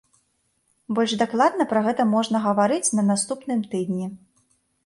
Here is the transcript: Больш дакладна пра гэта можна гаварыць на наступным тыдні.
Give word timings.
Больш 0.99 1.13
дакладна 1.23 1.67
пра 1.73 1.83
гэта 1.87 2.07
можна 2.15 2.37
гаварыць 2.49 2.93
на 3.01 3.07
наступным 3.11 3.59
тыдні. 3.75 4.09